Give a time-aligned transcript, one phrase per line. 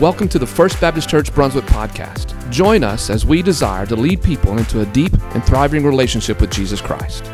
[0.00, 2.34] Welcome to the First Baptist Church Brunswick podcast.
[2.50, 6.50] Join us as we desire to lead people into a deep and thriving relationship with
[6.50, 7.24] Jesus Christ.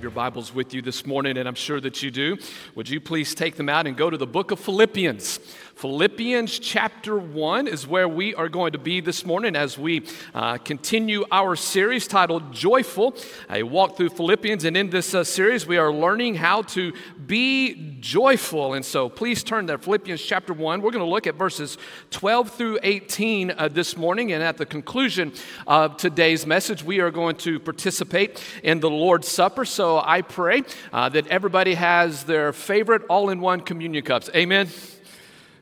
[0.00, 2.38] Have your Bibles with you this morning, and I'm sure that you do,
[2.74, 5.38] would you please take them out and go to the book of Philippians?
[5.74, 10.56] Philippians chapter 1 is where we are going to be this morning as we uh,
[10.58, 13.14] continue our series titled Joyful.
[13.50, 16.94] a walk through Philippians, and in this uh, series, we are learning how to
[17.26, 18.74] be joyful.
[18.74, 20.80] And so please turn to Philippians chapter 1.
[20.82, 21.78] We're going to look at verses
[22.10, 24.32] 12 through 18 uh, this morning.
[24.32, 25.32] And at the conclusion
[25.66, 29.64] of today's message, we are going to participate in the Lord's Supper.
[29.64, 30.62] So I pray
[30.92, 34.30] uh, that everybody has their favorite all in one communion cups.
[34.34, 34.68] Amen.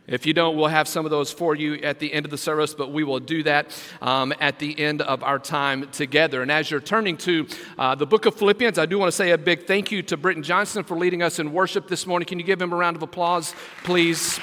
[0.09, 2.39] If you don't, we'll have some of those for you at the end of the
[2.39, 6.41] service, but we will do that um, at the end of our time together.
[6.41, 7.47] And as you're turning to
[7.79, 10.17] uh, the book of Philippians, I do want to say a big thank you to
[10.17, 12.27] Britton Johnson for leading us in worship this morning.
[12.27, 14.41] Can you give him a round of applause, please?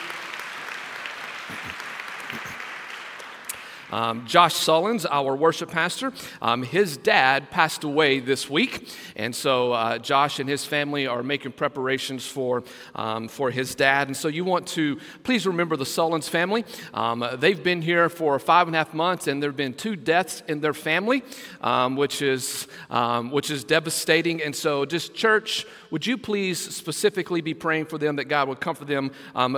[3.91, 9.73] Um, Josh Sullins, our worship pastor, um, his dad passed away this week, and so
[9.73, 12.63] uh, Josh and his family are making preparations for
[12.95, 14.08] um, for his dad.
[14.08, 16.66] And so you want to please remember the Sullins family.
[16.94, 19.95] Um, they've been here for five and a half months, and there have been two
[19.95, 21.23] deaths in their family,
[21.61, 24.41] um, which is um, which is devastating.
[24.41, 28.59] And so, just church would you please specifically be praying for them that God would
[28.59, 29.11] comfort them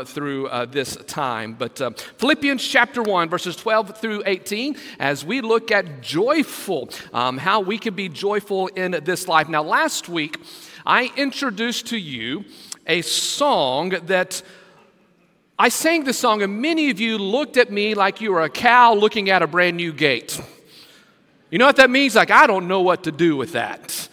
[0.06, 1.56] through uh, this time?
[1.58, 7.38] But uh, Philippians chapter 1, verses 12 through 18, as we look at joyful, um,
[7.38, 9.50] how we can be joyful in this life.
[9.50, 10.40] Now, last week,
[10.86, 12.46] I introduced to you
[12.86, 14.42] a song that
[15.60, 18.50] I sang the song, and many of you looked at me like you were a
[18.50, 20.40] cow looking at a brand new gate.
[21.50, 22.16] You know what that means?
[22.16, 24.08] Like, I don't know what to do with that.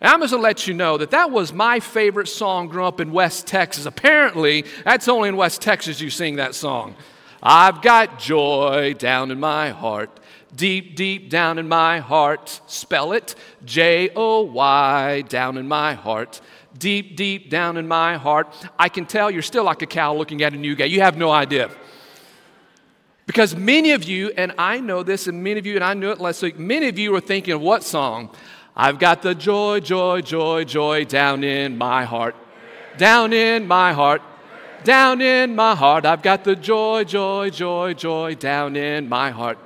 [0.00, 3.00] And I'm just gonna let you know that that was my favorite song growing up
[3.00, 3.86] in West Texas.
[3.86, 6.96] Apparently, that's only in West Texas you sing that song.
[7.42, 10.20] I've got joy down in my heart,
[10.54, 12.60] deep, deep down in my heart.
[12.66, 16.40] Spell it J O Y, down in my heart,
[16.78, 18.54] deep, deep down in my heart.
[18.78, 20.92] I can tell you're still like a cow looking at a new gate.
[20.92, 21.70] You have no idea.
[23.26, 26.10] Because many of you, and I know this, and many of you, and I knew
[26.10, 28.30] it last week, many of you are thinking of what song?
[28.76, 32.36] I've got the joy, joy, joy, joy down in my heart.
[32.98, 34.22] Down in my heart.
[34.84, 36.04] Down in my heart.
[36.04, 39.58] I've got the joy, joy, joy, joy down in my heart.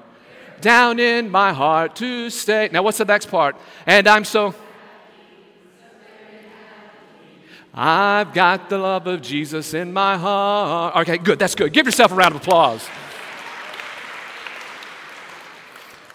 [0.61, 2.69] Down in my heart to stay.
[2.73, 3.57] Now, what's the next part?
[3.87, 4.55] And I'm so.
[7.73, 10.97] I've got the love of Jesus in my heart.
[10.97, 11.39] Okay, good.
[11.39, 11.73] That's good.
[11.73, 12.87] Give yourself a round of applause.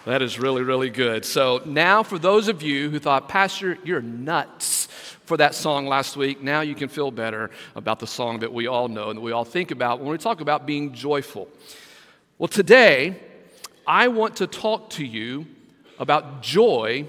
[0.05, 1.25] That is really, really good.
[1.25, 4.87] So now, for those of you who thought, Pastor, you're nuts
[5.31, 8.67] for that song last week, now you can feel better about the song that we
[8.67, 11.47] all know and that we all think about when we talk about being joyful.
[12.37, 13.17] Well, today,
[13.87, 15.47] I want to talk to you
[15.99, 17.07] about joy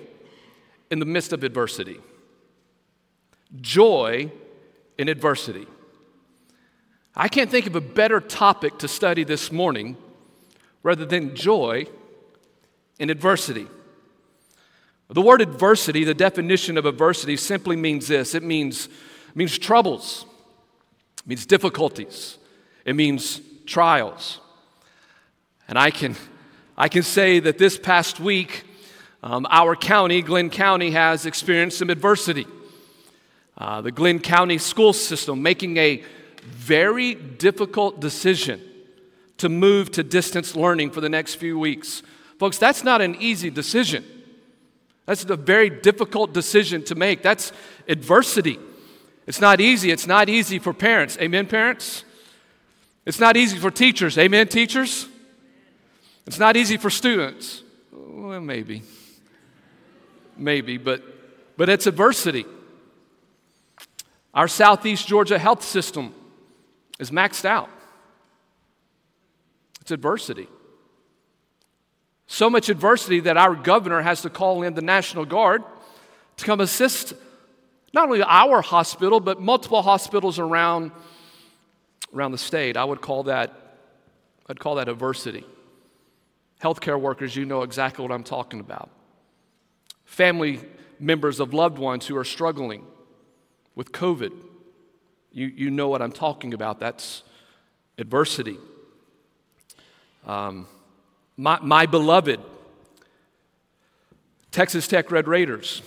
[0.89, 1.99] in the midst of adversity.
[3.61, 4.31] Joy
[4.99, 5.67] in adversity.
[7.17, 9.97] I can't think of a better topic to study this morning
[10.85, 11.87] rather than joy
[13.01, 13.67] in adversity.
[15.13, 20.25] The word adversity, the definition of adversity simply means this it means, it means troubles,
[21.19, 22.39] it means difficulties,
[22.85, 24.41] it means trials.
[25.69, 26.17] And I can,
[26.77, 28.65] I can say that this past week,
[29.23, 32.47] um, our county, Glynn County, has experienced some adversity.
[33.57, 36.03] Uh, the Glynn County school system making a
[36.43, 38.61] very difficult decision
[39.39, 42.03] to move to distance learning for the next few weeks
[42.43, 44.05] Folks, that's not an easy decision.
[45.07, 47.23] That's a very difficult decision to make.
[47.23, 47.53] That's
[47.89, 48.59] adversity.
[49.27, 49.91] It's not easy.
[49.91, 51.19] It's not easy for parents.
[51.21, 52.05] Amen, parents?
[53.05, 54.17] It's not easy for teachers.
[54.17, 55.09] Amen, teachers?
[56.27, 57.63] It's not easy for students.
[57.93, 58.83] Well, maybe.
[60.37, 61.03] Maybe, but,
[61.57, 62.47] but it's adversity.
[64.33, 66.15] Our Southeast Georgia health system
[66.99, 67.69] is maxed out.
[69.81, 70.49] It's adversity.
[72.33, 75.63] So much adversity that our governor has to call in the National Guard
[76.39, 77.13] to come assist
[77.93, 80.93] not only our hospital, but multiple hospitals around,
[82.15, 82.79] around the state.
[82.79, 83.53] I would call that,
[84.49, 85.45] I'd call that adversity.
[86.63, 88.89] Healthcare workers, you know exactly what I'm talking about.
[90.07, 90.61] Family
[90.99, 92.87] members of loved ones who are struggling
[93.75, 94.33] with COVID.
[95.33, 96.81] You, you know what I'm talking about.
[96.81, 97.25] That's
[97.99, 98.57] adversity.
[100.27, 100.67] Um,
[101.37, 102.41] my, my beloved
[104.51, 105.83] Texas Tech Red Raiders.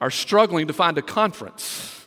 [0.00, 2.06] are struggling to find a conference.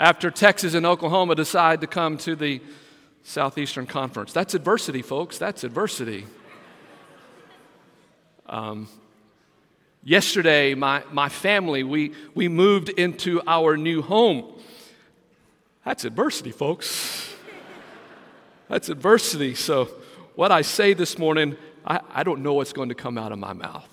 [0.00, 2.60] After Texas and Oklahoma decide to come to the
[3.22, 4.32] Southeastern Conference.
[4.32, 5.38] That's adversity, folks.
[5.38, 6.26] That's adversity.
[8.46, 8.88] Um,
[10.02, 14.60] yesterday, my, my family, we, we moved into our new home.
[15.84, 17.32] That's adversity, folks.
[18.68, 19.54] That's adversity.
[19.54, 19.88] So,
[20.34, 23.38] what I say this morning, I, I don't know what's going to come out of
[23.38, 23.88] my mouth.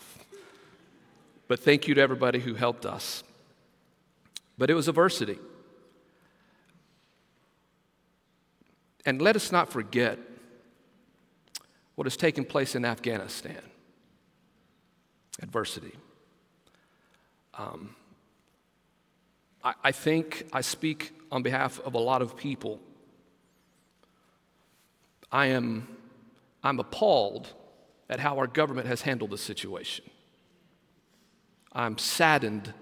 [1.48, 3.24] But thank you to everybody who helped us.
[4.58, 5.40] But it was adversity.
[9.06, 10.20] And let us not forget
[11.96, 13.62] what has taken place in Afghanistan
[15.42, 15.94] adversity.
[17.54, 17.96] Um,
[19.64, 22.80] I, I think I speak on behalf of a lot of people.
[25.32, 25.88] I am
[26.64, 27.54] I'm appalled
[28.10, 30.06] at how our government has handled the situation.
[31.72, 32.74] I'm saddened,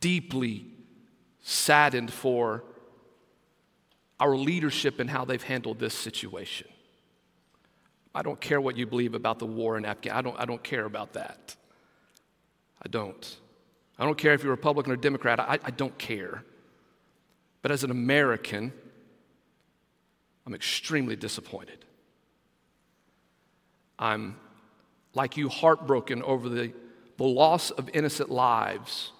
[0.00, 0.66] deeply
[1.42, 2.64] saddened for
[4.18, 6.66] our leadership and how they've handled this situation.
[8.16, 10.18] I don't care what you believe about the war in Afghanistan.
[10.18, 11.54] I don't, I don't care about that.
[12.82, 13.36] I don't.
[13.98, 15.38] I don't care if you're Republican or Democrat.
[15.38, 16.42] I, I don't care.
[17.60, 18.72] But as an American,
[20.46, 21.84] I'm extremely disappointed.
[23.98, 24.36] I'm,
[25.12, 26.72] like you, heartbroken over the,
[27.18, 29.12] the loss of innocent lives.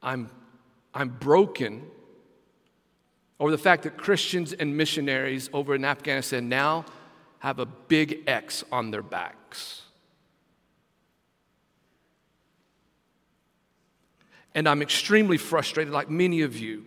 [0.00, 0.30] I'm,
[0.94, 1.86] I'm broken
[3.40, 6.84] over the fact that Christians and missionaries over in Afghanistan now
[7.40, 9.82] have a big X on their backs.
[14.54, 16.84] And I'm extremely frustrated, like many of you.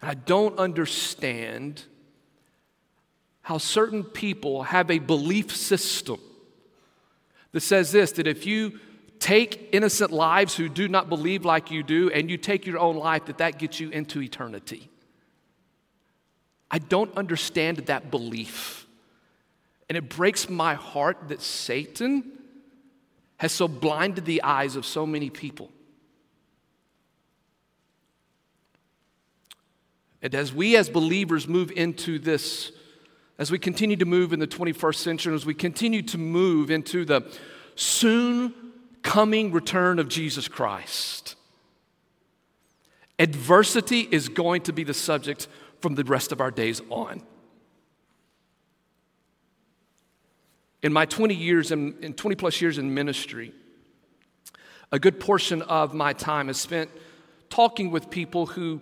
[0.00, 1.84] And I don't understand
[3.42, 6.20] how certain people have a belief system
[7.52, 8.78] that says this that if you
[9.18, 12.96] take innocent lives who do not believe like you do and you take your own
[12.96, 14.90] life that that gets you into eternity
[16.74, 18.86] i don't understand that belief.
[19.88, 22.32] And it breaks my heart that satan
[23.36, 25.70] has so blinded the eyes of so many people.
[30.20, 32.72] And as we as believers move into this
[33.38, 37.04] as we continue to move in the 21st century, as we continue to move into
[37.04, 37.22] the
[37.76, 38.54] soon
[39.02, 41.36] coming return of Jesus Christ,
[43.18, 45.46] adversity is going to be the subject
[45.84, 47.20] from the rest of our days on.
[50.82, 53.52] In my 20 years, in, in 20 plus years in ministry,
[54.90, 56.88] a good portion of my time is spent
[57.50, 58.80] talking with people who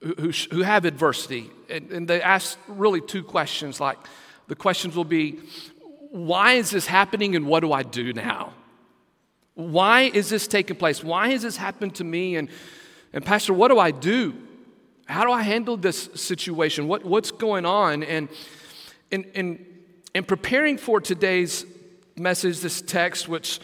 [0.00, 1.50] who, who have adversity.
[1.68, 3.98] And, and they ask really two questions like,
[4.46, 5.40] the questions will be,
[6.10, 8.54] why is this happening and what do I do now?
[9.56, 11.04] Why is this taking place?
[11.04, 12.36] Why has this happened to me?
[12.36, 12.48] And,
[13.12, 14.47] and Pastor, what do I do?
[15.08, 16.86] How do I handle this situation?
[16.86, 18.02] What, what's going on?
[18.02, 18.28] And
[19.10, 19.66] in, in,
[20.14, 21.64] in preparing for today's
[22.16, 23.60] message, this text, which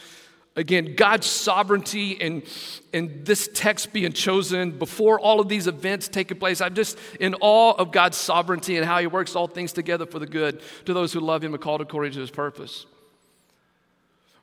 [0.56, 2.44] Again, God's sovereignty and,
[2.92, 6.60] and this text being chosen before all of these events taking place.
[6.60, 10.20] I'm just in awe of God's sovereignty and how He works all things together for
[10.20, 12.86] the good to those who love Him and called according to His purpose.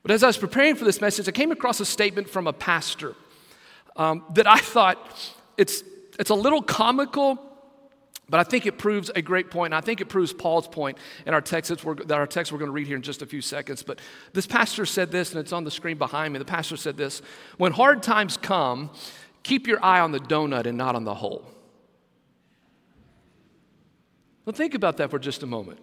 [0.04, 2.54] But as I was preparing for this message, I came across a statement from a
[2.54, 3.16] pastor
[3.96, 4.98] um, that I thought
[5.56, 5.82] it's,
[6.22, 7.52] it's a little comical
[8.32, 9.74] but I think it proves a great point.
[9.74, 12.74] I think it proves Paul's point in our text that our text we're going to
[12.74, 13.84] read here in just a few seconds.
[13.84, 14.00] But
[14.32, 16.40] this pastor said this, and it's on the screen behind me.
[16.40, 17.22] The pastor said this
[17.58, 18.90] When hard times come,
[19.44, 21.46] keep your eye on the donut and not on the hole.
[24.46, 25.80] Well, think about that for just a moment.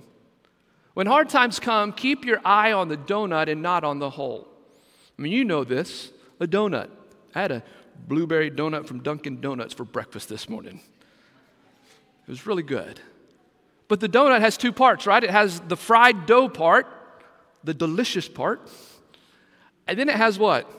[0.94, 4.48] When hard times come, keep your eye on the donut and not on the hole.
[5.18, 6.88] I mean, you know this a donut.
[7.34, 7.62] I had a
[8.06, 10.80] blueberry donut from Dunkin' Donuts for breakfast this morning.
[12.26, 13.00] It was really good.
[13.88, 15.24] But the donut has two parts, right?
[15.24, 16.86] It has the fried dough part,
[17.64, 18.68] the delicious part,
[19.86, 20.70] and then it has what?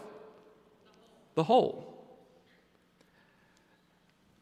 [1.35, 1.85] The hole.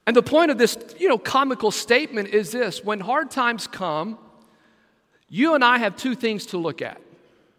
[0.05, 4.17] And the point of this, you know, comical statement is this when hard times come,
[5.29, 7.01] you and I have two things to look at,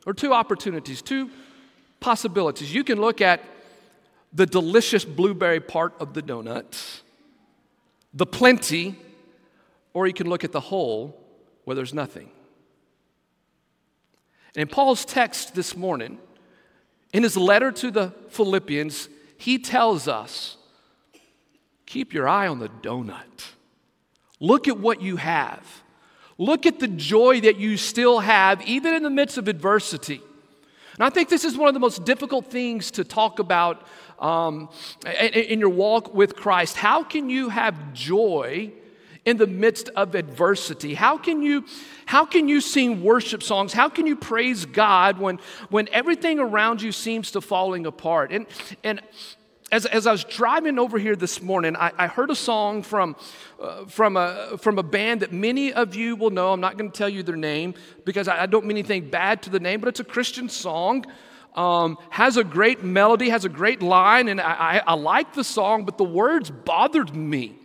[0.07, 1.31] or two opportunities, two
[2.01, 2.73] possibilities.
[2.73, 3.43] You can look at
[4.33, 7.01] the delicious blueberry part of the donut,
[8.13, 8.97] the plenty
[9.95, 11.19] or you can look at the hole
[11.65, 12.31] where there's nothing.
[14.55, 16.19] And in Paul's text this morning,
[17.13, 20.57] in his letter to the Philippians, he tells us
[21.87, 23.53] keep your eye on the donut.
[24.41, 25.67] Look at what you have.
[26.37, 30.21] Look at the joy that you still have, even in the midst of adversity.
[30.99, 33.87] And I think this is one of the most difficult things to talk about
[34.19, 34.69] um,
[35.21, 36.77] in your walk with Christ.
[36.77, 38.73] How can you have joy
[39.25, 40.95] in the midst of adversity?
[40.95, 41.65] How can you,
[42.07, 43.73] how can you sing worship songs?
[43.73, 45.39] How can you praise God when,
[45.71, 48.33] when everything around you seems to falling apart?
[48.33, 48.47] And,
[48.83, 49.01] and
[49.71, 53.17] as, as I was driving over here this morning, I, I heard a song from,
[53.61, 56.53] uh, from, a, from a band that many of you will know.
[56.53, 59.43] I'm not going to tell you their name because I, I, don't mean anything bad
[59.43, 61.05] to the name, but it's a Christian song.
[61.55, 65.45] Um, has a great melody, has a great line, and I, I, I like the
[65.45, 67.59] song, but the words bothered me.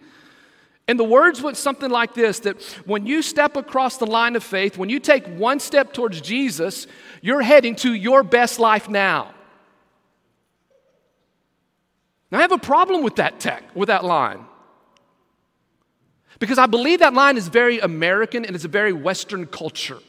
[0.88, 4.44] And the words went something like this that when you step across the line of
[4.44, 6.88] faith, when you take one step towards Jesus,
[7.22, 9.34] you're heading to your best life now.
[12.34, 14.44] Now, I have a problem with that tech, with that line.
[16.40, 20.00] Because I believe that line is very American and it's a very Western culture.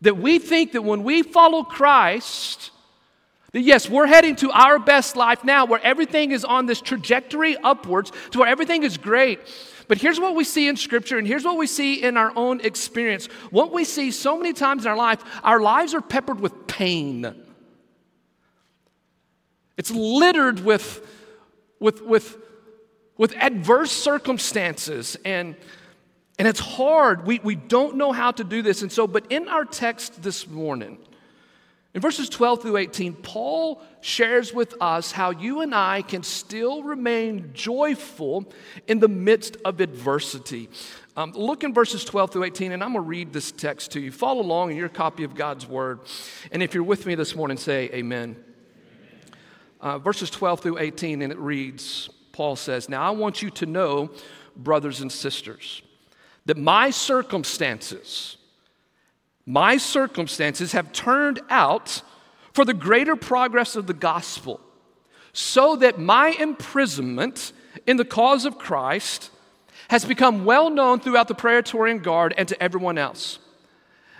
[0.00, 2.72] That we think that when we follow Christ,
[3.52, 7.56] that yes, we're heading to our best life now where everything is on this trajectory
[7.58, 9.38] upwards to where everything is great.
[9.86, 12.60] But here's what we see in Scripture, and here's what we see in our own
[12.62, 13.26] experience.
[13.50, 17.46] What we see so many times in our life, our lives are peppered with pain.
[19.76, 21.06] It's littered with
[21.80, 22.36] with, with,
[23.16, 25.56] with adverse circumstances and
[26.40, 27.26] and it's hard.
[27.26, 28.80] We, we don't know how to do this.
[28.80, 30.96] And so, but in our text this morning,
[31.92, 36.82] in verses 12 through 18, Paul shares with us how you and I can still
[36.82, 38.50] remain joyful
[38.86, 40.70] in the midst of adversity.
[41.14, 44.00] Um, look in verses 12 through 18, and I'm going to read this text to
[44.00, 44.10] you.
[44.10, 46.00] Follow along in your copy of God's Word.
[46.52, 48.42] And if you're with me this morning, say amen
[49.80, 53.66] uh, verses 12 through 18, and it reads Paul says, Now I want you to
[53.66, 54.10] know,
[54.56, 55.82] brothers and sisters,
[56.46, 58.36] that my circumstances,
[59.46, 62.02] my circumstances have turned out
[62.52, 64.60] for the greater progress of the gospel,
[65.32, 67.52] so that my imprisonment
[67.86, 69.30] in the cause of Christ
[69.88, 73.38] has become well known throughout the Praetorian Guard and to everyone else.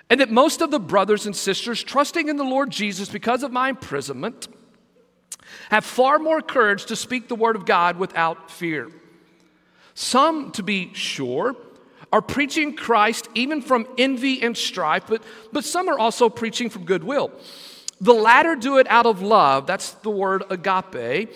[0.08, 3.52] And that most of the brothers and sisters, trusting in the Lord Jesus because of
[3.52, 4.48] my imprisonment,
[5.70, 8.90] have far more courage to speak the word of God without fear.
[9.94, 11.56] Some, to be sure,
[12.12, 16.84] are preaching Christ even from envy and strife, but, but some are also preaching from
[16.84, 17.30] goodwill.
[18.00, 19.66] The latter do it out of love.
[19.66, 21.30] That's the word agape.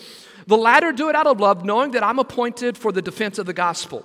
[0.46, 3.46] The latter do it out of love, knowing that I'm appointed for the defense of
[3.46, 4.04] the gospel.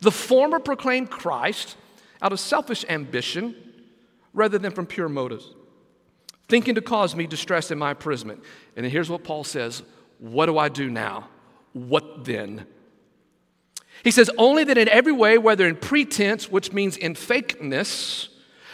[0.00, 1.76] The former proclaim Christ
[2.20, 3.54] out of selfish ambition
[4.32, 5.52] rather than from pure motives
[6.52, 8.44] thinking to cause me distress in my imprisonment.
[8.76, 9.82] And here's what Paul says
[10.18, 11.30] What do I do now?
[11.72, 12.66] What then?
[14.04, 18.28] He says, Only that in every way, whether in pretense, which means in fakeness,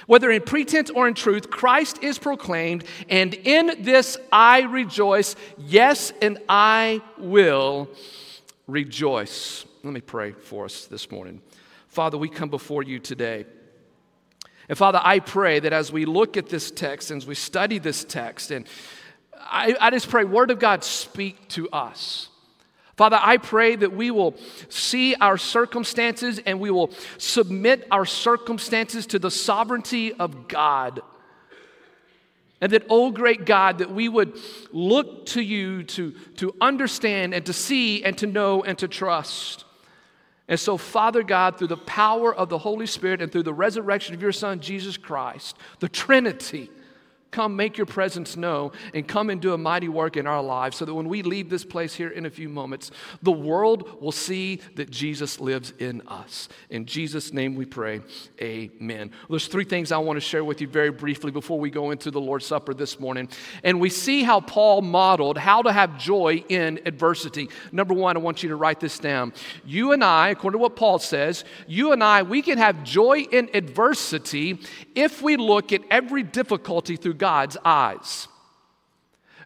[0.08, 5.36] whether in pretense or in truth, Christ is proclaimed, and in this I rejoice.
[5.56, 7.88] Yes, and I will
[8.66, 9.66] rejoice.
[9.84, 11.42] Let me pray for us this morning.
[11.86, 13.46] Father, we come before you today.
[14.68, 17.78] And Father, I pray that as we look at this text and as we study
[17.78, 18.66] this text, and
[19.38, 22.28] I, I just pray, Word of God, speak to us.
[22.96, 24.34] Father, I pray that we will
[24.68, 31.00] see our circumstances and we will submit our circumstances to the sovereignty of God.
[32.60, 34.36] And that, oh great God, that we would
[34.72, 39.64] look to you to, to understand and to see and to know and to trust.
[40.48, 44.14] And so, Father God, through the power of the Holy Spirit and through the resurrection
[44.14, 46.70] of your Son, Jesus Christ, the Trinity,
[47.30, 50.78] Come make your presence known and come and do a mighty work in our lives
[50.78, 52.90] so that when we leave this place here in a few moments,
[53.22, 56.48] the world will see that Jesus lives in us.
[56.70, 58.00] In Jesus' name we pray,
[58.40, 59.10] amen.
[59.28, 62.10] There's three things I want to share with you very briefly before we go into
[62.10, 63.28] the Lord's Supper this morning.
[63.62, 67.50] And we see how Paul modeled how to have joy in adversity.
[67.72, 69.34] Number one, I want you to write this down.
[69.66, 73.26] You and I, according to what Paul says, you and I, we can have joy
[73.30, 74.60] in adversity
[74.94, 78.28] if we look at every difficulty through God's eyes.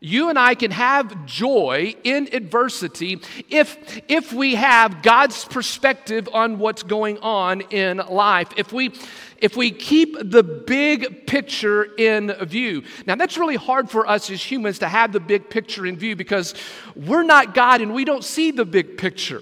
[0.04, 6.58] You and I can have joy in adversity if, if we have God's perspective on
[6.58, 8.48] what's going on in life.
[8.56, 8.92] If we,
[9.38, 12.82] if we keep the big picture in view.
[13.06, 16.16] Now, that's really hard for us as humans to have the big picture in view
[16.16, 16.54] because
[16.96, 19.40] we're not God and we don't see the big picture.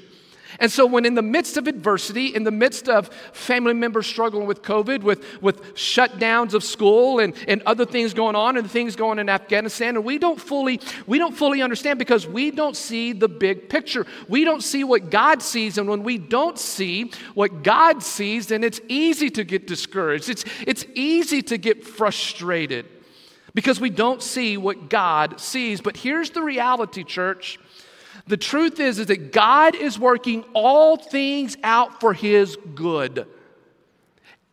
[0.61, 4.47] And so, when in the midst of adversity, in the midst of family members struggling
[4.47, 8.95] with COVID, with, with shutdowns of school and, and other things going on, and things
[8.95, 13.15] going in Afghanistan, and we don't fully we don't fully understand because we don't see
[13.15, 14.07] the big picture.
[14.29, 18.63] We don't see what God sees, and when we don't see what God sees, then
[18.63, 20.29] it's easy to get discouraged.
[20.29, 22.87] It's it's easy to get frustrated
[23.55, 25.81] because we don't see what God sees.
[25.81, 27.59] But here's the reality, church.
[28.31, 33.27] The truth is, is that God is working all things out for his good.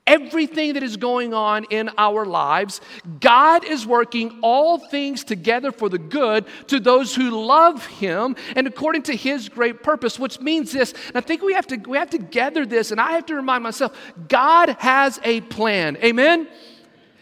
[0.07, 2.81] Everything that is going on in our lives,
[3.19, 8.65] God is working all things together for the good to those who love Him and
[8.65, 10.93] according to His great purpose, which means this.
[11.13, 13.63] I think we have to we have to gather this, and I have to remind
[13.63, 13.95] myself:
[14.29, 15.97] God has a plan.
[15.97, 16.47] Amen.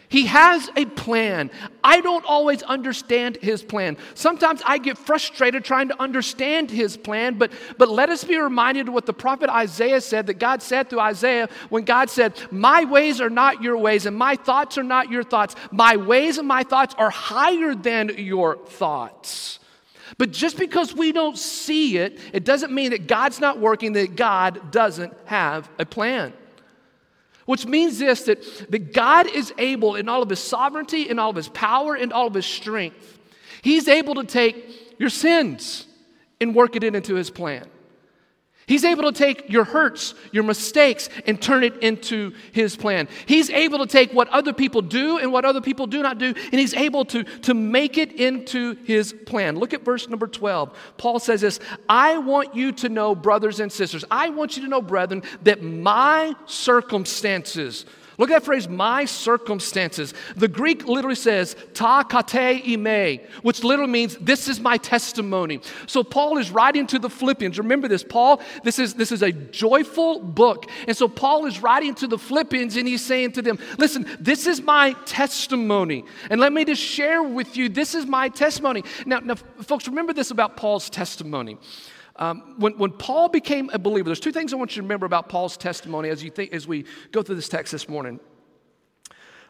[0.08, 1.50] He has a plan.
[1.82, 3.96] I don't always understand his plan.
[4.14, 8.88] Sometimes I get frustrated trying to understand his plan, but, but let us be reminded
[8.88, 12.84] of what the prophet Isaiah said that God said through Isaiah when God said, My
[12.84, 15.56] ways are not your ways, and my thoughts are not your thoughts.
[15.72, 19.58] My ways and my thoughts are higher than your thoughts.
[20.18, 24.14] But just because we don't see it, it doesn't mean that God's not working, that
[24.14, 26.32] God doesn't have a plan.
[27.46, 31.30] Which means this that, that God is able, in all of his sovereignty, in all
[31.30, 33.18] of his power, in all of his strength,
[33.62, 35.86] he's able to take your sins
[36.40, 37.66] and work it into his plan.
[38.66, 43.06] He's able to take your hurts, your mistakes, and turn it into His plan.
[43.26, 46.26] He's able to take what other people do and what other people do not do,
[46.26, 49.56] and He's able to, to make it into His plan.
[49.56, 50.76] Look at verse number 12.
[50.96, 54.68] Paul says this I want you to know, brothers and sisters, I want you to
[54.68, 57.86] know, brethren, that my circumstances,
[58.18, 60.14] Look at that phrase, my circumstances.
[60.36, 65.60] The Greek literally says, ta kate ime, which literally means, this is my testimony.
[65.86, 67.58] So Paul is writing to the Philippians.
[67.58, 70.66] Remember this, Paul, this is, this is a joyful book.
[70.88, 74.46] And so Paul is writing to the Philippians and he's saying to them, listen, this
[74.46, 76.04] is my testimony.
[76.30, 78.84] And let me just share with you, this is my testimony.
[79.04, 81.58] Now, now folks, remember this about Paul's testimony.
[82.18, 85.06] Um, when, when Paul became a believer, there's two things I want you to remember
[85.06, 88.20] about Paul's testimony as, you think, as we go through this text this morning.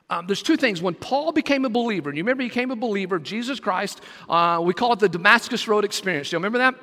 [0.09, 0.81] Um, there's two things.
[0.81, 4.00] When Paul became a believer, and you remember he became a believer of Jesus Christ,
[4.29, 6.31] uh, we call it the Damascus Road experience.
[6.31, 6.74] Do you remember that?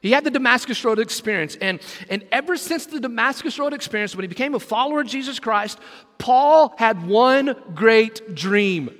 [0.00, 1.56] He had the Damascus Road experience.
[1.60, 5.38] And, and ever since the Damascus Road experience, when he became a follower of Jesus
[5.38, 5.78] Christ,
[6.18, 8.90] Paul had one great dream.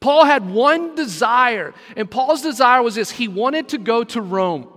[0.00, 1.74] Paul had one desire.
[1.96, 4.68] And Paul's desire was this he wanted to go to Rome.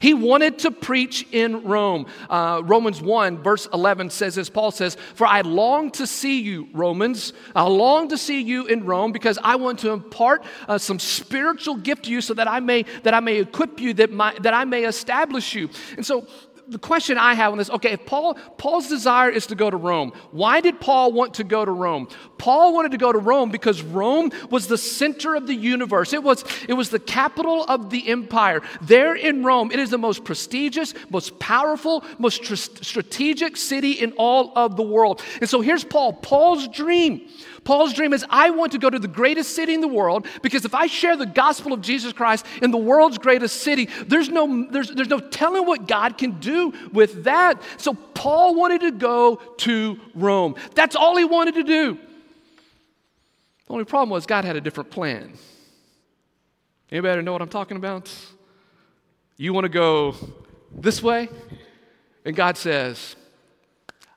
[0.00, 2.06] He wanted to preach in Rome.
[2.30, 6.68] Uh, Romans 1, verse 11 says, as Paul says, For I long to see you,
[6.72, 7.32] Romans.
[7.54, 11.76] I long to see you in Rome because I want to impart uh, some spiritual
[11.76, 14.54] gift to you so that I may, that I may equip you, that, my, that
[14.54, 15.68] I may establish you.
[15.96, 16.26] And so
[16.68, 19.76] the question I have on this okay, if Paul, Paul's desire is to go to
[19.76, 22.08] Rome, why did Paul want to go to Rome?
[22.36, 26.12] Paul wanted to go to Rome because Rome was the center of the universe.
[26.12, 28.62] It was, it was the capital of the empire.
[28.82, 34.12] There in Rome, it is the most prestigious, most powerful, most tr- strategic city in
[34.12, 35.22] all of the world.
[35.40, 36.12] And so here's Paul.
[36.12, 37.28] Paul's dream
[37.68, 40.64] Paul's dream is I want to go to the greatest city in the world because
[40.64, 44.66] if I share the gospel of Jesus Christ in the world's greatest city, there's no,
[44.70, 47.60] there's, there's no telling what God can do with that.
[47.76, 50.54] So Paul wanted to go to Rome.
[50.74, 51.98] That's all he wanted to do.
[53.66, 55.34] The only problem was God had a different plan.
[56.90, 58.10] Anybody know what I'm talking about?
[59.36, 60.14] You want to go
[60.74, 61.28] this way?
[62.24, 63.14] And God says,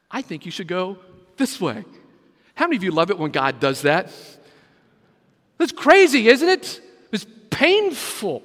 [0.09, 0.99] I think you should go
[1.35, 1.83] this way.
[2.61, 4.13] How many of you love it when God does that?
[5.57, 6.79] That's crazy, isn't it?
[7.11, 8.43] It's painful.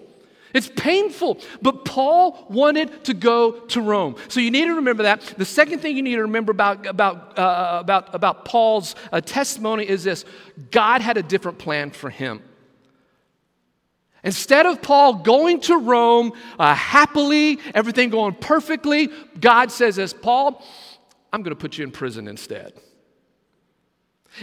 [0.55, 1.41] It's painful.
[1.61, 4.17] But Paul wanted to go to Rome.
[4.29, 5.21] So you need to remember that.
[5.37, 9.87] The second thing you need to remember about, about, uh, about, about Paul's uh, testimony
[9.87, 10.25] is this
[10.71, 12.43] God had a different plan for him.
[14.25, 20.65] Instead of Paul going to Rome uh, happily, everything going perfectly, God says this Paul,
[21.35, 22.73] I'm going to put you in prison instead.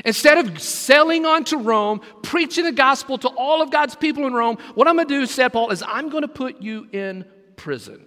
[0.06, 4.34] Instead of sailing on to Rome, preaching the gospel to all of God's people in
[4.34, 7.25] Rome, what I'm going to do, said Paul, is I'm going to put you in
[7.56, 8.06] prison.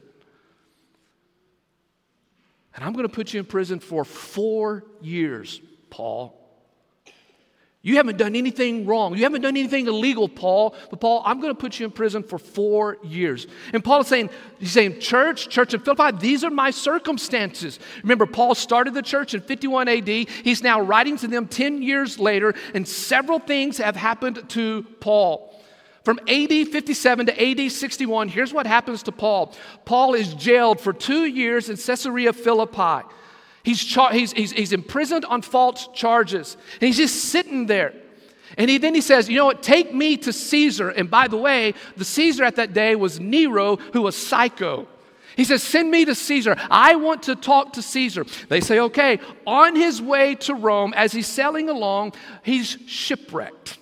[2.75, 6.46] And I'm going to put you in prison for four years, Paul.
[7.87, 9.15] You haven't done anything wrong.
[9.17, 10.75] You haven't done anything illegal, Paul.
[10.91, 13.47] But Paul, I'm going to put you in prison for four years.
[13.73, 17.79] And Paul is saying, he's saying, church, church in Philippi, these are my circumstances.
[18.03, 20.09] Remember, Paul started the church in 51 AD.
[20.09, 25.57] He's now writing to them 10 years later, and several things have happened to Paul.
[26.03, 29.55] From AD 57 to AD 61, here's what happens to Paul.
[29.85, 33.07] Paul is jailed for two years in Caesarea Philippi.
[33.67, 37.93] He's, char- he's, he's, he's imprisoned on false charges, and he's just sitting there.
[38.57, 39.61] And he, then he says, You know what?
[39.61, 40.91] Take me to Caesar.
[40.91, 44.87] And by the way, the Caesar at that day was Nero, who was psycho.
[45.37, 46.55] He says, Send me to Caesar.
[46.71, 48.25] I want to talk to Caesar.
[48.49, 49.19] They say, Okay.
[49.49, 52.13] On his way to Rome, as he's sailing along,
[52.45, 53.79] he's shipwrecked.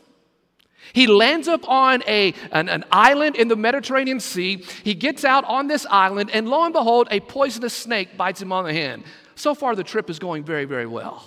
[0.95, 4.65] He lands up on a, an, an, island in the Mediterranean Sea.
[4.83, 8.51] He gets out on this island, and lo and behold, a poisonous snake bites him
[8.51, 9.05] on the hand.
[9.35, 11.25] So far, the trip is going very, very well.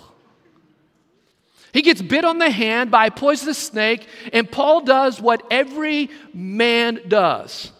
[1.72, 6.10] He gets bit on the hand by a poisonous snake, and Paul does what every
[6.32, 7.70] man does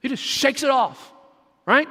[0.00, 1.12] he just shakes it off,
[1.66, 1.88] right?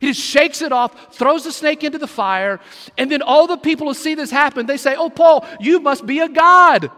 [0.00, 2.60] He just shakes it off, throws the snake into the fire,
[2.98, 6.04] and then all the people who see this happen, they say, Oh, Paul, you must
[6.04, 6.90] be a God.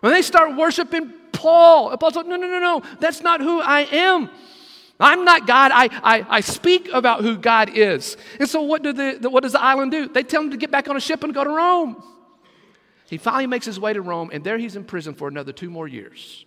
[0.00, 3.80] When they start worshiping Paul, Paul's like, No, no, no, no, that's not who I
[3.80, 4.30] am.
[5.00, 5.72] I'm not God.
[5.72, 8.18] I, I, I speak about who God is.
[8.38, 10.08] And so, what, do the, what does the island do?
[10.08, 12.02] They tell him to get back on a ship and go to Rome.
[13.06, 15.70] He finally makes his way to Rome, and there he's in prison for another two
[15.70, 16.44] more years.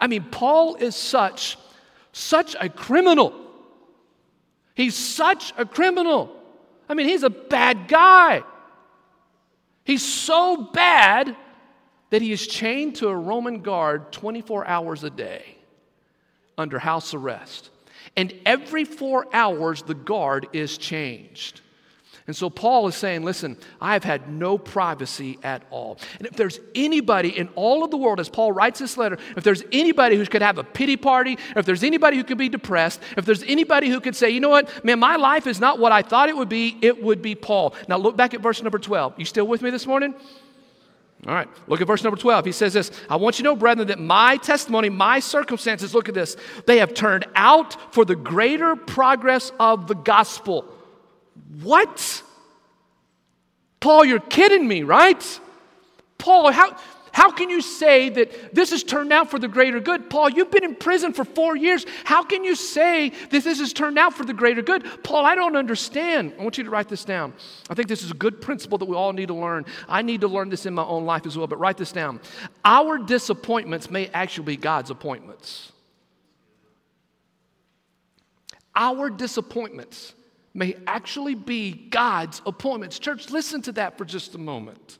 [0.00, 1.56] I mean, Paul is such,
[2.12, 3.32] such a criminal.
[4.74, 6.36] He's such a criminal.
[6.88, 8.42] I mean, he's a bad guy.
[9.84, 11.36] He's so bad
[12.10, 15.56] that he is chained to a Roman guard 24 hours a day
[16.62, 17.68] under house arrest.
[18.16, 21.60] And every four hours, the guard is changed.
[22.26, 25.98] And so Paul is saying, listen, I have had no privacy at all.
[26.18, 29.42] And if there's anybody in all of the world, as Paul writes this letter, if
[29.42, 33.00] there's anybody who could have a pity party, if there's anybody who could be depressed,
[33.16, 35.90] if there's anybody who could say, you know what, man, my life is not what
[35.90, 37.74] I thought it would be, it would be Paul.
[37.88, 39.18] Now look back at verse number 12.
[39.18, 40.14] You still with me this morning?
[41.26, 42.46] All right, look at verse number 12.
[42.46, 46.08] He says this I want you to know, brethren, that my testimony, my circumstances, look
[46.08, 50.64] at this, they have turned out for the greater progress of the gospel.
[51.62, 52.22] What?
[53.78, 55.40] Paul, you're kidding me, right?
[56.18, 56.76] Paul, how,
[57.12, 60.08] how can you say that this has turned out for the greater good?
[60.08, 61.84] Paul, you've been in prison for four years.
[62.04, 64.84] How can you say that this has turned out for the greater good?
[65.04, 66.32] Paul, I don't understand.
[66.38, 67.34] I want you to write this down.
[67.68, 69.66] I think this is a good principle that we all need to learn.
[69.88, 72.18] I need to learn this in my own life as well, but write this down.
[72.64, 75.70] Our disappointments may actually be God's appointments.
[78.74, 80.14] Our disappointments
[80.54, 82.98] may actually be God's appointments.
[82.98, 84.98] Church, listen to that for just a moment.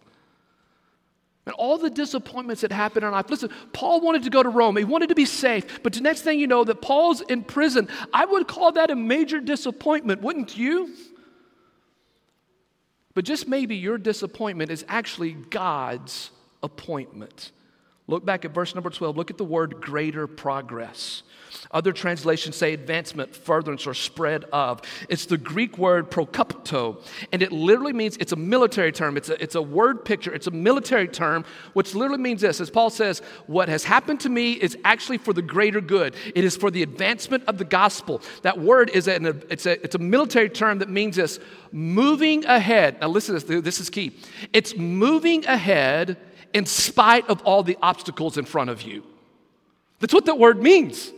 [1.45, 3.29] And all the disappointments that happened in life.
[3.29, 4.77] Listen, Paul wanted to go to Rome.
[4.77, 5.83] He wanted to be safe.
[5.83, 7.89] But the next thing you know, that Paul's in prison.
[8.13, 10.95] I would call that a major disappointment, wouldn't you?
[13.15, 16.31] But just maybe your disappointment is actually God's
[16.63, 17.51] appointment.
[18.07, 19.17] Look back at verse number 12.
[19.17, 21.23] Look at the word greater progress.
[21.71, 24.83] Other translations say advancement, furtherance, or spread of.
[25.09, 29.17] It's the Greek word prokupto, and it literally means it's a military term.
[29.17, 32.61] It's a, it's a word picture, it's a military term, which literally means this.
[32.61, 36.45] As Paul says, what has happened to me is actually for the greater good, it
[36.45, 38.21] is for the advancement of the gospel.
[38.43, 39.17] That word is a,
[39.51, 41.39] it's a, it's a military term that means this
[41.71, 43.01] moving ahead.
[43.01, 44.13] Now, listen to this, this is key.
[44.53, 46.19] It's moving ahead
[46.53, 49.05] in spite of all the obstacles in front of you.
[50.01, 51.13] That's what that word means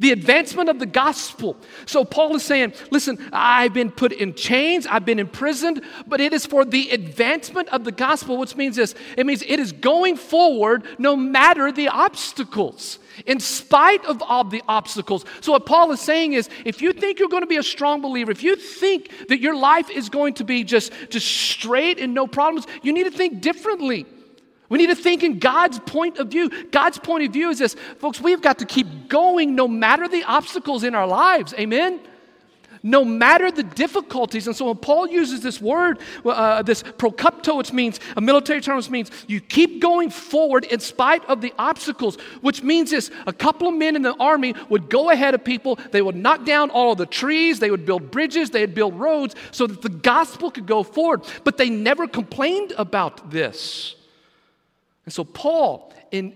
[0.00, 1.56] the advancement of the gospel.
[1.86, 6.32] So Paul is saying, listen, I've been put in chains, I've been imprisoned, but it
[6.32, 10.16] is for the advancement of the gospel, which means this it means it is going
[10.16, 12.98] forward no matter the obstacles.
[13.26, 15.26] In spite of all the obstacles.
[15.42, 18.00] So, what Paul is saying is if you think you're going to be a strong
[18.00, 22.14] believer, if you think that your life is going to be just, just straight and
[22.14, 24.06] no problems, you need to think differently.
[24.70, 26.48] We need to think in God's point of view.
[26.70, 30.22] God's point of view is this folks, we've got to keep going no matter the
[30.24, 31.52] obstacles in our lives.
[31.58, 32.00] Amen?
[32.82, 34.46] No matter the difficulties.
[34.46, 38.76] And so when Paul uses this word, uh, this prokupto, which means a military term,
[38.76, 43.32] which means you keep going forward in spite of the obstacles, which means this a
[43.32, 46.70] couple of men in the army would go ahead of people, they would knock down
[46.70, 49.88] all of the trees, they would build bridges, they would build roads so that the
[49.88, 51.22] gospel could go forward.
[51.42, 53.96] But they never complained about this.
[55.04, 56.34] And so Paul in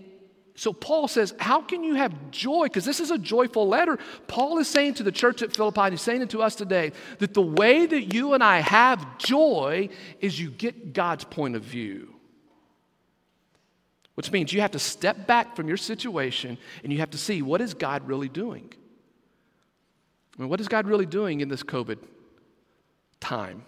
[0.57, 2.63] so Paul says, How can you have joy?
[2.63, 3.99] Because this is a joyful letter.
[4.27, 6.93] Paul is saying to the church at Philippi, and he's saying it to us today,
[7.19, 9.89] that the way that you and I have joy
[10.21, 12.15] is you get God's point of view.
[14.15, 17.41] Which means you have to step back from your situation and you have to see
[17.41, 18.73] what is God really doing?
[20.37, 21.97] I mean, what is God really doing in this COVID
[23.19, 23.65] time?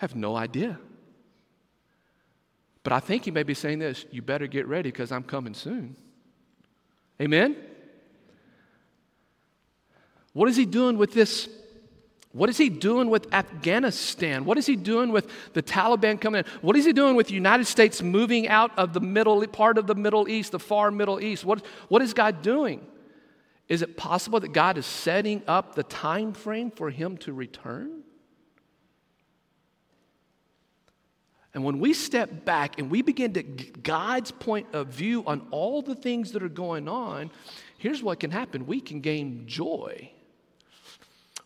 [0.00, 0.78] I have no idea.
[2.82, 5.54] But I think he may be saying this you better get ready because I'm coming
[5.54, 5.96] soon.
[7.20, 7.56] Amen?
[10.32, 11.48] What is he doing with this?
[12.32, 14.44] What is he doing with Afghanistan?
[14.44, 16.44] What is he doing with the Taliban coming in?
[16.60, 19.88] What is he doing with the United States moving out of the middle part of
[19.88, 21.44] the Middle East, the far Middle East?
[21.44, 22.86] What, what is God doing?
[23.68, 28.04] Is it possible that God is setting up the time frame for him to return?
[31.52, 35.82] And when we step back and we begin to God's point of view on all
[35.82, 37.30] the things that are going on,
[37.78, 40.10] here's what can happen we can gain joy.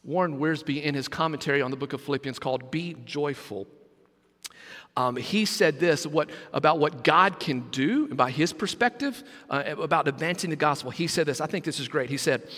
[0.02, 3.66] Warren Wiersbe, in his commentary on the book of Philippians called Be Joyful,
[4.96, 10.06] um, he said this what, about what God can do, by his perspective, uh, about
[10.06, 10.90] advancing the gospel.
[10.90, 12.10] He said this, I think this is great.
[12.10, 12.48] He said,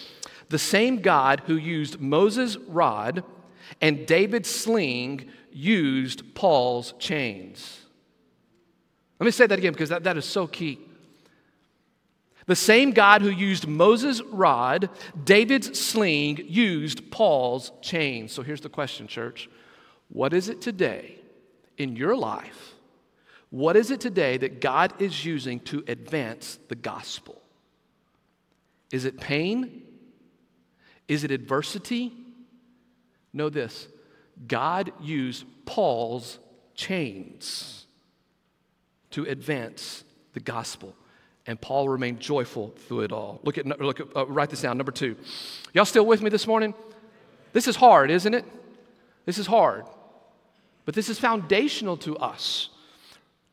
[0.51, 3.25] The same God who used Moses' rod
[3.81, 7.81] and David's sling used Paul's chains.
[9.19, 10.79] Let me say that again because that, that is so key.
[12.47, 14.89] The same God who used Moses' rod,
[15.25, 18.33] David's sling, used Paul's chains.
[18.33, 19.49] So here's the question, church.
[20.09, 21.17] What is it today
[21.77, 22.75] in your life?
[23.51, 27.41] What is it today that God is using to advance the gospel?
[28.93, 29.83] Is it pain?
[31.09, 32.13] Is it adversity?
[33.37, 33.89] Know this
[34.49, 36.39] God used Paul's
[36.75, 37.87] chains
[39.11, 40.95] to advance the gospel.
[41.47, 43.41] And Paul remained joyful through it all.
[43.45, 44.79] Look at, look uh, write this down.
[44.79, 45.17] Number two.
[45.75, 46.75] Y'all still with me this morning?
[47.53, 48.45] This is hard, isn't it?
[49.27, 49.85] This is hard.
[50.85, 52.71] But this is foundational to us.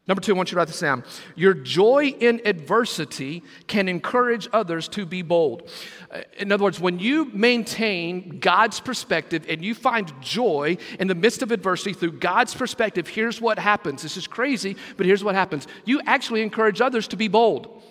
[0.06, 1.06] Number two, I want you to write this down.
[1.36, 5.70] Your joy in adversity can encourage others to be bold.
[6.12, 11.16] Uh, in other words, when you maintain God's perspective and you find joy in the
[11.16, 14.02] midst of adversity through God's perspective, here's what happens.
[14.02, 15.68] This is crazy, but here's what happens.
[15.86, 17.82] You actually encourage others to be bold.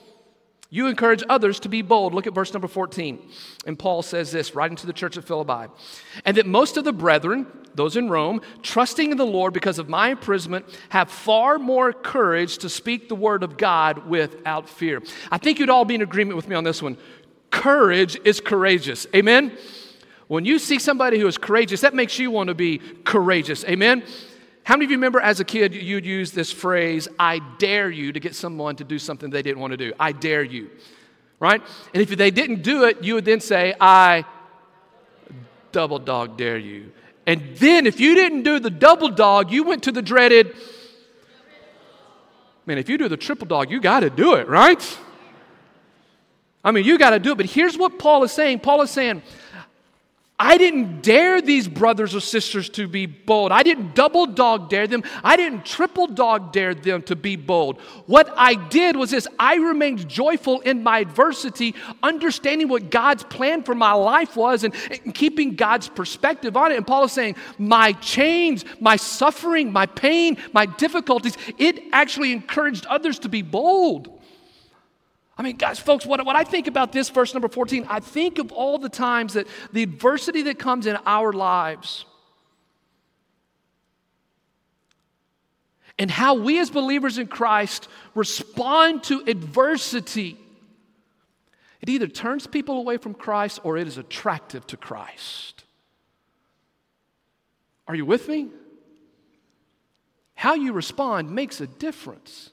[0.74, 2.14] You encourage others to be bold.
[2.14, 3.28] Look at verse number 14.
[3.66, 5.70] And Paul says this, writing to the church at Philippi.
[6.24, 9.90] And that most of the brethren, those in Rome, trusting in the Lord because of
[9.90, 15.02] my imprisonment, have far more courage to speak the word of God without fear.
[15.30, 16.96] I think you'd all be in agreement with me on this one.
[17.50, 19.06] Courage is courageous.
[19.14, 19.52] Amen?
[20.26, 23.62] When you see somebody who is courageous, that makes you want to be courageous.
[23.66, 24.04] Amen?
[24.64, 28.12] How many of you remember as a kid you'd use this phrase, I dare you,
[28.12, 29.92] to get someone to do something they didn't want to do?
[29.98, 30.70] I dare you,
[31.40, 31.60] right?
[31.92, 34.24] And if they didn't do it, you would then say, I
[35.72, 36.92] double dog dare you.
[37.26, 40.54] And then if you didn't do the double dog, you went to the dreaded,
[42.66, 44.98] man, if you do the triple dog, you got to do it, right?
[46.64, 47.36] I mean, you got to do it.
[47.36, 49.22] But here's what Paul is saying Paul is saying,
[50.44, 53.52] I didn't dare these brothers or sisters to be bold.
[53.52, 55.04] I didn't double dog dare them.
[55.22, 57.80] I didn't triple dog dare them to be bold.
[58.06, 63.62] What I did was this I remained joyful in my adversity, understanding what God's plan
[63.62, 64.74] for my life was and,
[65.04, 66.76] and keeping God's perspective on it.
[66.76, 72.84] And Paul is saying, My chains, my suffering, my pain, my difficulties, it actually encouraged
[72.86, 74.21] others to be bold.
[75.42, 78.38] I mean, guys, folks, what, what I think about this verse number 14, I think
[78.38, 82.04] of all the times that the adversity that comes in our lives
[85.98, 90.38] and how we as believers in Christ respond to adversity.
[91.80, 95.64] It either turns people away from Christ or it is attractive to Christ.
[97.88, 98.46] Are you with me?
[100.36, 102.52] How you respond makes a difference.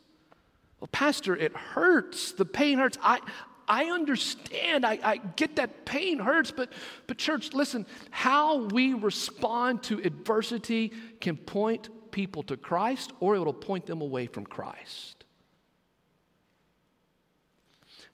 [0.80, 2.32] Well, Pastor, it hurts.
[2.32, 2.98] The pain hurts.
[3.02, 3.20] I,
[3.68, 4.86] I understand.
[4.86, 6.72] I, I get that pain hurts, but,
[7.08, 13.54] but, church, listen, how we respond to adversity can point people to Christ or it'll
[13.54, 15.26] point them away from Christ.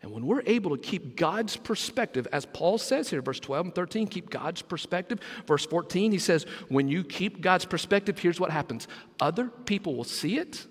[0.01, 3.75] And when we're able to keep God's perspective, as Paul says here, verse 12 and
[3.75, 5.19] 13, keep God's perspective.
[5.47, 8.87] Verse 14, he says, when you keep God's perspective, here's what happens
[9.19, 10.67] other people will see it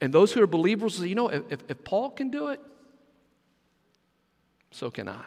[0.00, 2.60] and those who are believers say, you know, if, if Paul can do it,
[4.70, 5.24] so can I.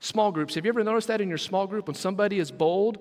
[0.00, 2.98] Small groups, have you ever noticed that in your small group when somebody is bold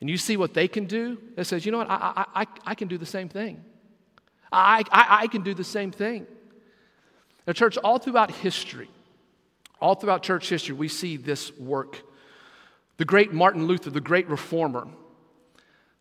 [0.00, 1.18] and you see what they can do?
[1.36, 3.62] That says, you know what, I, I, I, I can do the same thing.
[4.50, 6.26] I, I, I can do the same thing.
[7.46, 8.88] Now, church, all throughout history,
[9.80, 12.02] all throughout church history, we see this work.
[12.96, 14.88] The great Martin Luther, the great reformer,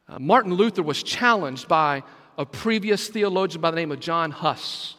[0.07, 2.03] uh, Martin Luther was challenged by
[2.39, 4.95] a previous theologian by the name of John Huss,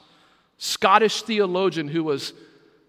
[0.59, 2.35] Scottish theologian who was,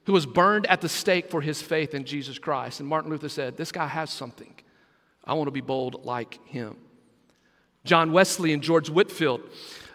[0.06, 2.82] who was burned at the stake for his faith in Jesus Christ.
[2.82, 4.54] And Martin Luther said, This guy has something.
[5.24, 6.76] I want to be bold like him.
[7.86, 9.42] John Wesley and George Whitefield.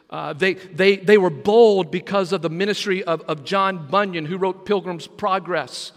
[0.08, 4.38] Uh, they, they, they were bold because of the ministry of, of John Bunyan, who
[4.38, 5.92] wrote Pilgrim's Progress.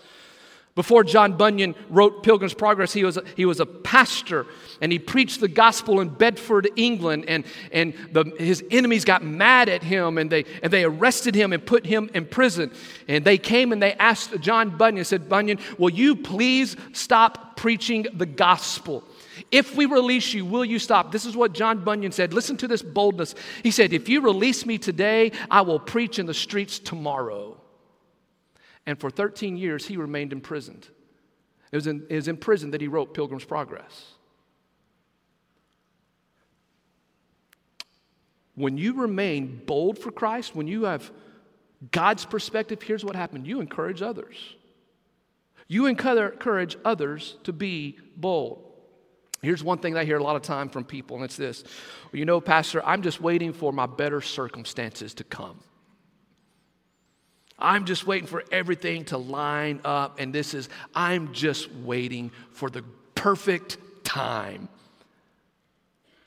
[0.80, 4.46] Before John Bunyan wrote Pilgrim's Progress, he was a, he was a pastor
[4.80, 7.26] and he preached the gospel in Bedford, England.
[7.28, 11.52] And, and the, his enemies got mad at him and they, and they arrested him
[11.52, 12.72] and put him in prison.
[13.10, 18.08] And they came and they asked John Bunyan, said, Bunyan, will you please stop preaching
[18.14, 19.04] the gospel?
[19.52, 21.12] If we release you, will you stop?
[21.12, 22.34] This is what John Bunyan said.
[22.34, 23.36] Listen to this boldness.
[23.64, 27.59] He said, If you release me today, I will preach in the streets tomorrow.
[28.90, 30.88] And for 13 years, he remained imprisoned.
[31.72, 34.14] It was in, it was in prison that he wrote Pilgrim's Progress.
[38.56, 41.12] When you remain bold for Christ, when you have
[41.92, 44.56] God's perspective, here's what happened you encourage others.
[45.68, 48.74] You encourage others to be bold.
[49.44, 51.64] Here's one thing I hear a lot of time from people, and it's this
[52.12, 55.60] You know, Pastor, I'm just waiting for my better circumstances to come.
[57.60, 62.70] I'm just waiting for everything to line up, and this is, I'm just waiting for
[62.70, 62.84] the
[63.16, 64.70] perfect time.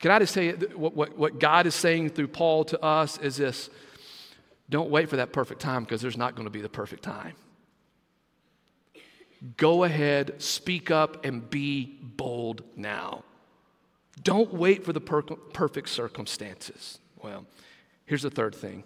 [0.00, 3.36] Can I just say what, what, what God is saying through Paul to us is
[3.36, 3.70] this
[4.68, 7.34] don't wait for that perfect time because there's not going to be the perfect time.
[9.56, 13.24] Go ahead, speak up, and be bold now.
[14.22, 16.98] Don't wait for the per- perfect circumstances.
[17.22, 17.44] Well,
[18.06, 18.84] here's the third thing.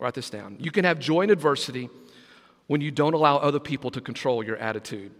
[0.00, 0.56] Write this down.
[0.60, 1.90] You can have joy in adversity
[2.66, 5.12] when you don't allow other people to control your attitude.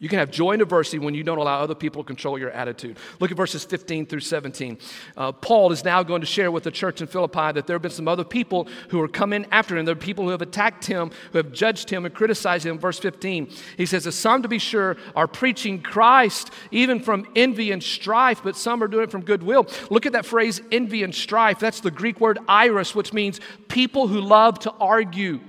[0.00, 2.50] You can have joy and adversity when you don't allow other people to control your
[2.50, 2.96] attitude.
[3.20, 4.78] Look at verses 15 through 17.
[5.14, 7.82] Uh, Paul is now going to share with the church in Philippi that there have
[7.82, 9.84] been some other people who are coming after him.
[9.84, 12.78] There are people who have attacked him, who have judged him and criticized him.
[12.78, 17.82] Verse 15, he says, Some, to be sure, are preaching Christ even from envy and
[17.82, 19.68] strife, but some are doing it from goodwill.
[19.90, 21.58] Look at that phrase, envy and strife.
[21.58, 25.40] That's the Greek word eris, which means people who love to argue.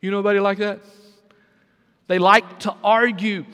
[0.00, 0.80] You know anybody like that?
[2.08, 3.44] They like to argue.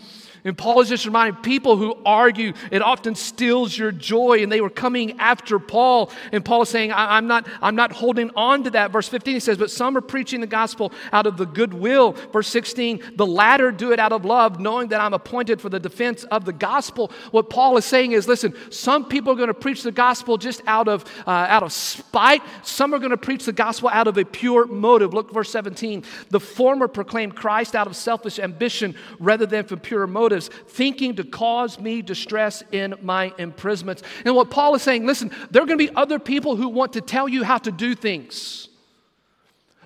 [0.44, 4.42] And Paul is just reminding people who argue, it often steals your joy.
[4.42, 6.10] And they were coming after Paul.
[6.32, 8.90] And Paul is saying, I- am not, I'm not holding on to that.
[8.90, 12.16] Verse 15, he says, But some are preaching the gospel out of the goodwill.
[12.32, 15.78] Verse 16, the latter do it out of love, knowing that I'm appointed for the
[15.78, 17.12] defense of the gospel.
[17.30, 20.60] What Paul is saying is, listen, some people are going to preach the gospel just
[20.66, 22.42] out of, uh, out of spite.
[22.62, 25.14] Some are going to preach the gospel out of a pure motive.
[25.14, 26.02] Look, verse 17.
[26.30, 31.16] The former proclaim Christ out of selfish ambition rather than from pure motive motives, thinking
[31.16, 34.02] to cause me distress in my imprisonments.
[34.24, 36.94] And what Paul is saying, listen, there are going to be other people who want
[36.94, 38.68] to tell you how to do things.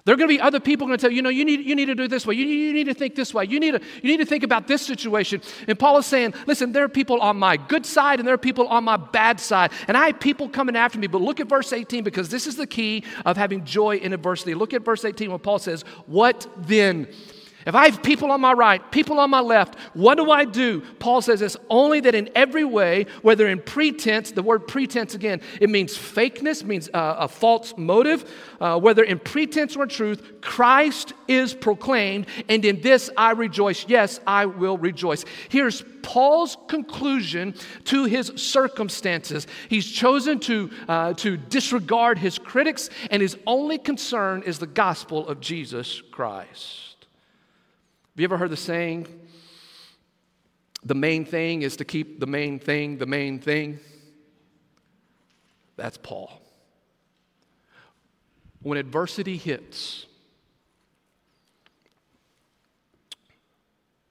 [0.04, 1.66] There are going to be other people going to tell you, you know, you need,
[1.66, 2.36] you need to do this way.
[2.36, 3.44] You, you need to think this way.
[3.44, 5.42] You need, to, you need to think about this situation.
[5.66, 8.38] And Paul is saying, listen, there are people on my good side and there are
[8.38, 9.72] people on my bad side.
[9.88, 11.08] And I have people coming after me.
[11.08, 14.54] But look at verse 18 because this is the key of having joy in adversity.
[14.54, 17.08] Look at verse 18 when Paul says, What then?
[17.66, 20.82] If I have people on my right, people on my left, what do I do?
[21.00, 25.40] Paul says it's only that in every way, whether in pretense, the word pretense again,
[25.60, 31.12] it means fakeness, means uh, a false motive, uh, whether in pretense or truth, Christ
[31.26, 33.84] is proclaimed, and in this I rejoice.
[33.88, 35.24] Yes, I will rejoice.
[35.48, 39.48] Here's Paul's conclusion to his circumstances.
[39.68, 45.26] He's chosen to, uh, to disregard his critics, and his only concern is the gospel
[45.26, 46.95] of Jesus Christ.
[48.16, 49.06] Have you ever heard the saying,
[50.82, 53.78] the main thing is to keep the main thing the main thing?
[55.76, 56.40] That's Paul.
[58.62, 60.06] When adversity hits,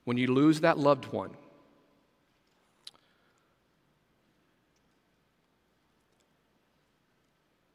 [0.03, 1.31] when you lose that loved one,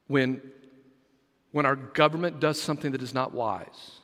[0.06, 0.40] when,
[1.50, 3.99] when our government does something that is not wise,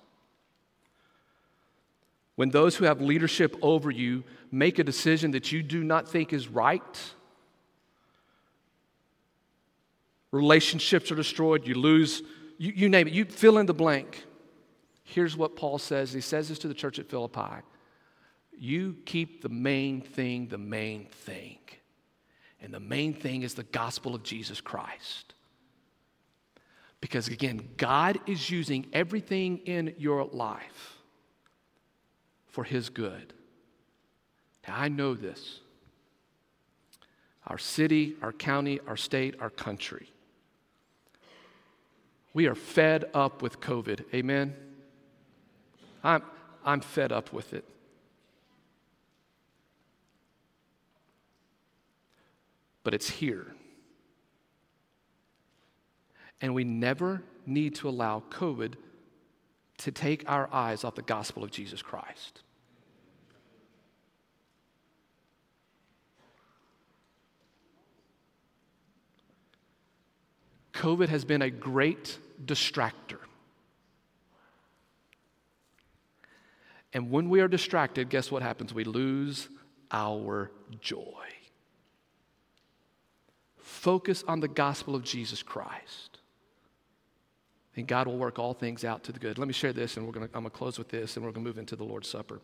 [2.36, 4.22] when those who have leadership over you
[4.52, 7.12] make a decision that you do not think is right,
[10.30, 12.22] relationships are destroyed, you lose,
[12.58, 14.24] you, you name it, you fill in the blank.
[15.02, 16.12] Here's what Paul says.
[16.12, 17.62] He says this to the church at Philippi
[18.58, 21.58] You keep the main thing the main thing.
[22.60, 25.34] And the main thing is the gospel of Jesus Christ.
[27.00, 30.95] Because again, God is using everything in your life
[32.56, 33.34] for His good.
[34.66, 35.60] Now, I know this.
[37.46, 40.10] Our city, our county, our state, our country.
[42.32, 44.06] We are fed up with COVID.
[44.14, 44.56] Amen?
[46.02, 46.22] I'm,
[46.64, 47.66] I'm fed up with it.
[52.84, 53.54] But it's here.
[56.40, 58.76] And we never need to allow COVID
[59.76, 62.40] to take our eyes off the gospel of Jesus Christ.
[70.76, 73.18] COVID has been a great distractor.
[76.92, 78.72] And when we are distracted, guess what happens?
[78.72, 79.48] We lose
[79.90, 80.50] our
[80.80, 81.24] joy.
[83.58, 86.18] Focus on the gospel of Jesus Christ.
[87.76, 89.38] And God will work all things out to the good.
[89.38, 91.32] Let me share this, and we're gonna, I'm going to close with this, and we're
[91.32, 92.40] going to move into the Lord's Supper.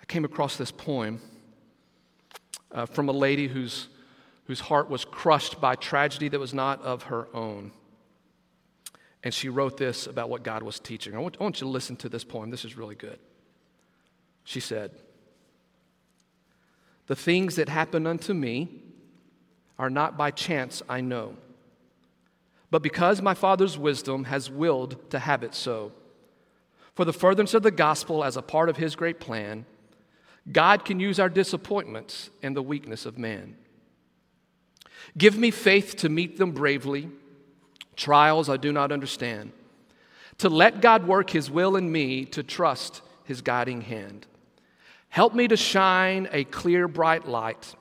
[0.00, 1.20] I came across this poem
[2.70, 3.88] uh, from a lady whose,
[4.44, 7.72] whose heart was crushed by tragedy that was not of her own.
[9.22, 11.14] And she wrote this about what God was teaching.
[11.14, 12.50] I want, I want you to listen to this poem.
[12.50, 13.18] This is really good.
[14.44, 14.90] She said,
[17.06, 18.82] The things that happen unto me
[19.78, 21.36] are not by chance, I know,
[22.70, 25.92] but because my Father's wisdom has willed to have it so.
[26.94, 29.64] For the furtherance of the gospel as a part of his great plan,
[30.50, 33.56] God can use our disappointments and the weakness of man.
[35.16, 37.10] Give me faith to meet them bravely
[37.96, 39.52] trials I do not understand,
[40.38, 44.26] to let God work His will in me, to trust His guiding hand.
[45.08, 47.74] Help me to shine a clear, bright light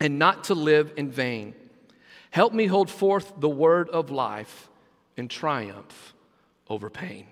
[0.00, 1.54] and not to live in vain.
[2.30, 4.68] Help me hold forth the word of life
[5.16, 6.14] in triumph
[6.68, 7.26] over pain.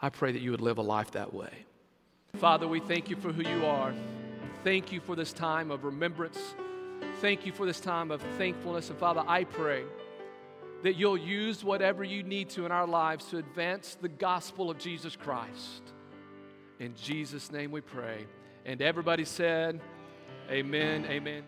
[0.00, 1.64] I pray that you would live a life that way.
[2.38, 3.94] Father, we thank you for who you are.
[4.64, 6.38] Thank you for this time of remembrance.
[7.20, 8.90] Thank you for this time of thankfulness.
[8.90, 9.84] And Father, I pray
[10.82, 14.78] that you'll use whatever you need to in our lives to advance the gospel of
[14.78, 15.82] Jesus Christ.
[16.80, 18.26] In Jesus' name we pray.
[18.64, 19.80] And everybody said,
[20.50, 21.44] Amen, amen.